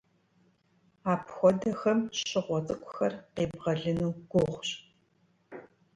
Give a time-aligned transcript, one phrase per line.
[1.11, 4.69] Апхуэдэхэм щыгъуэ цӀыкӀухэр къебгъэлыну гугъущ.